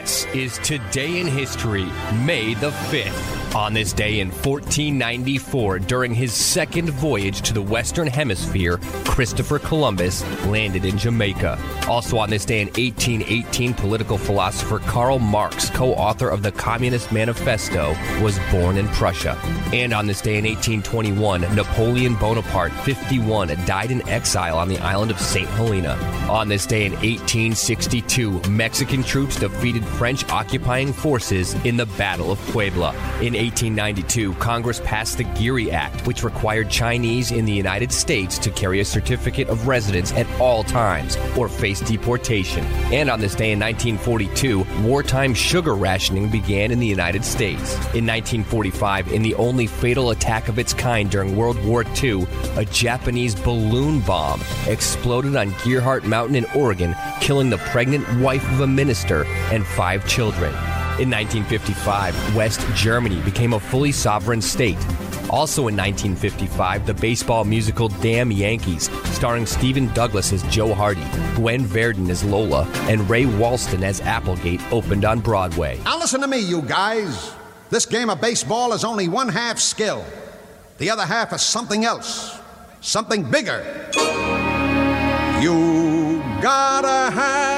This 0.00 0.24
is 0.34 0.58
Today 0.58 1.20
in 1.20 1.26
History, 1.26 1.84
May 2.24 2.54
the 2.54 2.70
5th. 2.70 3.29
On 3.54 3.72
this 3.74 3.92
day 3.92 4.20
in 4.20 4.28
1494, 4.28 5.80
during 5.80 6.14
his 6.14 6.32
second 6.32 6.88
voyage 6.90 7.42
to 7.42 7.52
the 7.52 7.60
Western 7.60 8.06
Hemisphere, 8.06 8.78
Christopher 9.04 9.58
Columbus 9.58 10.22
landed 10.46 10.84
in 10.84 10.96
Jamaica. 10.96 11.58
Also 11.88 12.16
on 12.16 12.30
this 12.30 12.44
day 12.44 12.60
in 12.60 12.68
1818, 12.68 13.74
political 13.74 14.16
philosopher 14.16 14.78
Karl 14.78 15.18
Marx, 15.18 15.68
co 15.70 15.92
author 15.94 16.28
of 16.28 16.44
the 16.44 16.52
Communist 16.52 17.10
Manifesto, 17.10 17.96
was 18.22 18.38
born 18.52 18.76
in 18.76 18.86
Prussia. 18.88 19.36
And 19.72 19.92
on 19.92 20.06
this 20.06 20.20
day 20.20 20.38
in 20.38 20.44
1821, 20.44 21.40
Napoleon 21.56 22.14
Bonaparte, 22.14 22.72
51, 22.84 23.48
died 23.66 23.90
in 23.90 24.08
exile 24.08 24.58
on 24.58 24.68
the 24.68 24.78
island 24.78 25.10
of 25.10 25.18
St. 25.18 25.48
Helena. 25.50 25.94
On 26.30 26.46
this 26.46 26.66
day 26.66 26.86
in 26.86 26.92
1862, 26.92 28.42
Mexican 28.48 29.02
troops 29.02 29.40
defeated 29.40 29.84
French 29.84 30.24
occupying 30.30 30.92
forces 30.92 31.54
in 31.64 31.76
the 31.76 31.86
Battle 31.86 32.30
of 32.30 32.38
Puebla. 32.52 32.94
In 33.20 33.39
1892, 33.40 34.34
Congress 34.34 34.80
passed 34.84 35.16
the 35.16 35.24
Geary 35.24 35.70
Act, 35.70 36.06
which 36.06 36.22
required 36.22 36.68
Chinese 36.68 37.30
in 37.30 37.46
the 37.46 37.52
United 37.52 37.90
States 37.90 38.38
to 38.38 38.50
carry 38.50 38.80
a 38.80 38.84
certificate 38.84 39.48
of 39.48 39.66
residence 39.66 40.12
at 40.12 40.26
all 40.38 40.62
times 40.62 41.16
or 41.38 41.48
face 41.48 41.80
deportation. 41.80 42.64
And 42.92 43.08
on 43.08 43.18
this 43.18 43.34
day 43.34 43.52
in 43.52 43.58
1942, 43.58 44.66
wartime 44.82 45.32
sugar 45.32 45.74
rationing 45.74 46.28
began 46.28 46.70
in 46.70 46.80
the 46.80 46.86
United 46.86 47.24
States. 47.24 47.72
In 47.94 48.06
1945, 48.06 49.12
in 49.12 49.22
the 49.22 49.34
only 49.36 49.66
fatal 49.66 50.10
attack 50.10 50.48
of 50.48 50.58
its 50.58 50.74
kind 50.74 51.10
during 51.10 51.34
World 51.34 51.62
War 51.64 51.84
II, 52.02 52.26
a 52.56 52.64
Japanese 52.66 53.34
balloon 53.34 54.00
bomb 54.00 54.42
exploded 54.66 55.34
on 55.36 55.52
Gearhart 55.62 56.04
Mountain 56.04 56.36
in 56.36 56.44
Oregon, 56.54 56.94
killing 57.20 57.48
the 57.48 57.58
pregnant 57.58 58.06
wife 58.20 58.46
of 58.52 58.60
a 58.60 58.66
minister 58.66 59.24
and 59.50 59.66
five 59.66 60.06
children. 60.06 60.54
In 61.00 61.08
1955, 61.08 62.36
West 62.36 62.60
Germany 62.74 63.22
became 63.22 63.54
a 63.54 63.58
fully 63.58 63.90
sovereign 63.90 64.42
state. 64.42 64.76
Also 65.30 65.68
in 65.68 65.74
1955, 65.74 66.84
the 66.84 66.92
baseball 66.92 67.42
musical 67.44 67.88
Damn 67.88 68.30
Yankees, 68.30 68.90
starring 69.14 69.46
Stephen 69.46 69.90
Douglass 69.94 70.30
as 70.30 70.42
Joe 70.54 70.74
Hardy, 70.74 71.06
Gwen 71.36 71.64
Verdon 71.64 72.10
as 72.10 72.22
Lola, 72.22 72.68
and 72.80 73.08
Ray 73.08 73.24
Walston 73.24 73.82
as 73.82 74.02
Applegate, 74.02 74.60
opened 74.70 75.06
on 75.06 75.20
Broadway. 75.20 75.80
Now 75.84 75.98
listen 75.98 76.20
to 76.20 76.28
me, 76.28 76.38
you 76.38 76.60
guys. 76.60 77.32
This 77.70 77.86
game 77.86 78.10
of 78.10 78.20
baseball 78.20 78.74
is 78.74 78.84
only 78.84 79.08
one 79.08 79.30
half 79.30 79.58
skill. 79.58 80.04
The 80.76 80.90
other 80.90 81.06
half 81.06 81.32
is 81.32 81.40
something 81.40 81.86
else, 81.86 82.38
something 82.82 83.22
bigger. 83.30 83.64
You 85.40 86.22
gotta 86.42 87.10
have 87.10 87.49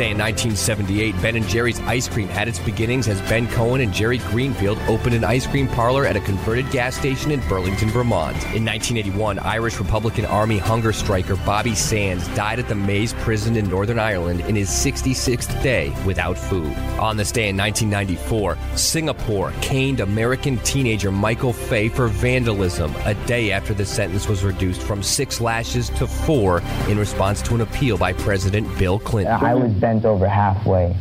On 0.00 0.02
this 0.02 0.06
day 0.06 0.09
in 0.09 0.09
1978, 0.20 1.22
Ben 1.22 1.36
and 1.36 1.48
Jerry's 1.48 1.80
Ice 1.80 2.06
Cream 2.06 2.28
had 2.28 2.46
its 2.46 2.58
beginnings 2.58 3.08
as 3.08 3.18
Ben 3.22 3.48
Cohen 3.48 3.80
and 3.80 3.90
Jerry 3.90 4.18
Greenfield 4.18 4.78
opened 4.86 5.14
an 5.14 5.24
ice 5.24 5.46
cream 5.46 5.66
parlor 5.66 6.04
at 6.04 6.14
a 6.14 6.20
converted 6.20 6.70
gas 6.70 6.94
station 6.94 7.30
in 7.30 7.40
Burlington, 7.48 7.88
Vermont. 7.88 8.36
In 8.54 8.62
1981, 8.66 9.38
Irish 9.38 9.78
Republican 9.78 10.26
Army 10.26 10.58
hunger 10.58 10.92
striker 10.92 11.36
Bobby 11.36 11.74
Sands 11.74 12.28
died 12.36 12.58
at 12.58 12.68
the 12.68 12.74
Maze 12.74 13.14
prison 13.14 13.56
in 13.56 13.70
Northern 13.70 13.98
Ireland 13.98 14.40
in 14.42 14.54
his 14.54 14.68
66th 14.68 15.62
day 15.62 15.90
without 16.04 16.36
food. 16.36 16.76
On 16.98 17.16
this 17.16 17.32
day 17.32 17.48
in 17.48 17.56
1994, 17.56 18.58
Singapore 18.76 19.52
caned 19.62 20.00
American 20.00 20.58
teenager 20.58 21.10
Michael 21.10 21.54
Fay 21.54 21.88
for 21.88 22.08
vandalism 22.08 22.94
a 23.06 23.14
day 23.26 23.52
after 23.52 23.72
the 23.72 23.86
sentence 23.86 24.28
was 24.28 24.44
reduced 24.44 24.82
from 24.82 25.02
six 25.02 25.40
lashes 25.40 25.88
to 25.90 26.06
four 26.06 26.62
in 26.88 26.98
response 26.98 27.40
to 27.40 27.54
an 27.54 27.62
appeal 27.62 27.96
by 27.96 28.12
President 28.12 28.68
Bill 28.78 28.98
Clinton. 28.98 29.32
I 29.32 29.54
was 29.54 29.72
bent 29.72 30.04
over 30.10 30.28
halfway. 30.28 30.94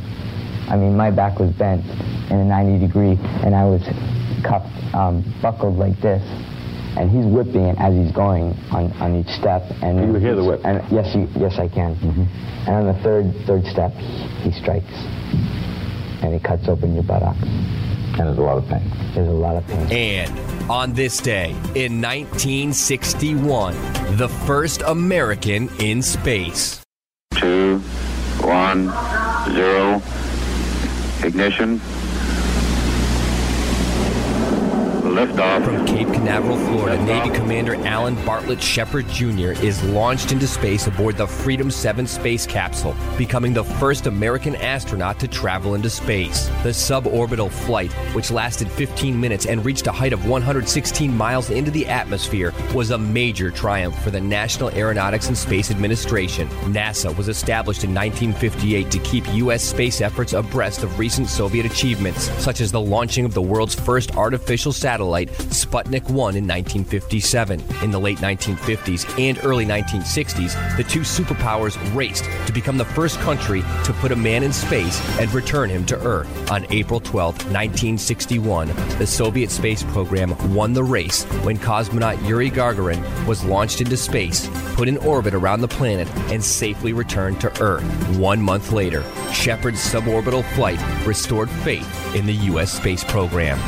I 0.69 0.77
mean, 0.77 0.95
my 0.95 1.09
back 1.09 1.39
was 1.39 1.51
bent 1.53 1.83
in 2.29 2.37
a 2.37 2.45
90 2.45 2.85
degree, 2.85 3.17
and 3.43 3.55
I 3.55 3.65
was 3.65 3.81
cuffed, 4.45 4.69
um, 4.93 5.25
buckled 5.41 5.77
like 5.77 5.99
this. 5.99 6.21
And 6.97 7.09
he's 7.09 7.25
whipping 7.25 7.65
it 7.65 7.77
as 7.79 7.93
he's 7.93 8.11
going 8.11 8.53
on, 8.71 8.91
on 8.93 9.15
each 9.15 9.29
step. 9.29 9.63
And 9.81 9.99
You 9.99 10.19
hear 10.19 10.35
the 10.35 10.43
whip? 10.43 10.61
And 10.63 10.83
yes, 10.91 11.15
you, 11.15 11.27
yes, 11.39 11.57
I 11.57 11.67
can. 11.67 11.93
And 12.67 12.75
on 12.75 12.85
the 12.85 12.99
third 13.01 13.33
third 13.45 13.63
step, 13.65 13.93
he 14.41 14.51
strikes, 14.51 14.91
and 16.21 16.33
he 16.33 16.39
cuts 16.39 16.67
open 16.67 16.93
your 16.93 17.03
buttocks. 17.03 17.41
And 17.41 18.27
there's 18.27 18.37
a 18.37 18.41
lot 18.41 18.57
of 18.57 18.67
pain. 18.67 18.91
There's 19.13 19.27
a 19.27 19.31
lot 19.31 19.55
of 19.55 19.65
pain. 19.67 19.87
And 19.91 20.69
on 20.69 20.93
this 20.93 21.19
day 21.19 21.51
in 21.73 22.01
1961, 22.01 23.73
the 24.17 24.27
first 24.27 24.81
American 24.81 25.69
in 25.79 26.01
space. 26.01 26.83
One, 28.49 28.89
zero, 29.53 30.01
ignition. 31.23 31.79
Liftoff. 35.19 35.65
From 35.65 35.85
Cape 35.85 36.07
Canaveral, 36.13 36.57
Florida, 36.57 37.03
Navy 37.03 37.29
Commander 37.35 37.75
Alan 37.85 38.15
Bartlett 38.25 38.63
Shepard 38.63 39.05
Jr. 39.09 39.51
is 39.51 39.83
launched 39.83 40.31
into 40.31 40.47
space 40.47 40.87
aboard 40.87 41.17
the 41.17 41.27
Freedom 41.27 41.69
7 41.69 42.07
space 42.07 42.47
capsule, 42.47 42.95
becoming 43.17 43.53
the 43.53 43.65
first 43.65 44.07
American 44.07 44.55
astronaut 44.55 45.19
to 45.19 45.27
travel 45.27 45.75
into 45.75 45.89
space. 45.89 46.47
The 46.63 46.69
suborbital 46.69 47.51
flight, 47.51 47.91
which 48.15 48.31
lasted 48.31 48.71
15 48.71 49.19
minutes 49.19 49.45
and 49.45 49.65
reached 49.65 49.87
a 49.87 49.91
height 49.91 50.13
of 50.13 50.25
116 50.25 51.13
miles 51.13 51.49
into 51.49 51.69
the 51.69 51.85
atmosphere, 51.87 52.53
was 52.73 52.91
a 52.91 52.97
major 52.97 53.51
triumph 53.51 54.01
for 54.01 54.11
the 54.11 54.21
National 54.21 54.69
Aeronautics 54.69 55.27
and 55.27 55.37
Space 55.37 55.69
Administration. 55.69 56.47
NASA 56.71 57.13
was 57.17 57.27
established 57.27 57.83
in 57.83 57.93
1958 57.93 58.89
to 58.89 58.99
keep 58.99 59.33
U.S. 59.33 59.65
space 59.65 59.99
efforts 59.99 60.31
abreast 60.31 60.83
of 60.83 60.97
recent 60.97 61.27
Soviet 61.27 61.65
achievements, 61.65 62.29
such 62.41 62.61
as 62.61 62.71
the 62.71 62.79
launching 62.79 63.25
of 63.25 63.33
the 63.33 63.41
world's 63.41 63.75
first 63.75 64.15
artificial 64.15 64.71
satellite, 64.71 65.08
Sputnik 65.09 66.09
1, 66.09 66.35
in 66.35 66.47
1957. 66.47 67.63
In 67.83 67.91
the 67.91 67.99
late 67.99 68.17
1950s 68.19 69.19
and 69.19 69.39
early 69.43 69.65
1960s, 69.65 70.77
the 70.77 70.83
two 70.83 71.01
superpowers 71.01 71.77
raced 71.95 72.25
to 72.45 72.53
become 72.53 72.77
the 72.77 72.85
first 72.85 73.19
country 73.19 73.61
to 73.83 73.93
put 73.93 74.11
a 74.11 74.15
man 74.15 74.43
in 74.43 74.53
space 74.53 75.01
and 75.19 75.31
return 75.33 75.69
him 75.69 75.85
to 75.85 75.99
Earth. 76.05 76.51
On 76.51 76.65
April 76.71 76.99
12, 76.99 77.35
1961, 77.51 78.67
the 78.97 79.07
Soviet 79.07 79.51
space 79.51 79.83
program 79.83 80.35
won 80.53 80.73
the 80.73 80.83
race 80.83 81.23
when 81.43 81.57
cosmonaut 81.57 82.25
Yuri 82.27 82.49
Gagarin 82.49 83.03
was 83.25 83.43
launched 83.43 83.81
into 83.81 83.97
space, 83.97 84.49
put 84.75 84.87
in 84.87 84.97
orbit 84.97 85.33
around 85.33 85.61
the 85.61 85.67
planet, 85.67 86.07
and 86.31 86.43
safely 86.43 86.93
returned 86.93 87.41
to 87.41 87.61
Earth. 87.61 87.83
One 88.17 88.41
month 88.41 88.71
later, 88.71 89.03
Shepard's 89.31 89.79
suborbital 89.79 90.43
flight 90.55 90.79
restored 91.05 91.49
faith 91.49 92.15
in 92.15 92.25
the 92.25 92.33
U.S. 92.33 92.71
space 92.71 93.03
program. 93.03 93.59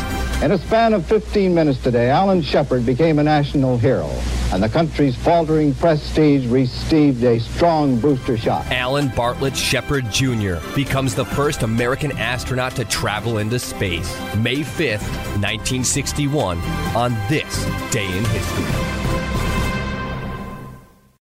In 0.41 0.51
a 0.51 0.57
span 0.57 0.93
of 0.93 1.05
15 1.05 1.53
minutes 1.53 1.83
today, 1.83 2.09
Alan 2.09 2.41
Shepard 2.41 2.83
became 2.83 3.19
a 3.19 3.23
national 3.23 3.77
hero, 3.77 4.09
and 4.51 4.63
the 4.63 4.69
country's 4.69 5.15
faltering 5.15 5.75
prestige 5.75 6.47
received 6.47 7.23
a 7.23 7.39
strong 7.39 7.99
booster 7.99 8.35
shot. 8.37 8.65
Alan 8.71 9.09
Bartlett 9.09 9.55
Shepard 9.55 10.11
Jr. 10.11 10.55
becomes 10.73 11.13
the 11.13 11.25
first 11.25 11.61
American 11.61 12.11
astronaut 12.17 12.75
to 12.77 12.85
travel 12.85 13.37
into 13.37 13.59
space. 13.59 14.11
May 14.35 14.61
5th, 14.61 15.07
1961, 15.37 16.57
on 16.95 17.13
this 17.29 17.63
day 17.91 18.07
in 18.07 18.25
history. 18.25 19.00